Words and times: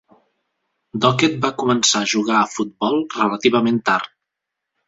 Dockett 1.03 1.37
va 1.43 1.51
començar 1.63 2.01
a 2.05 2.09
jugar 2.13 2.39
a 2.39 2.49
futbol 2.57 2.99
relativament 3.19 3.79
tard. 3.93 4.15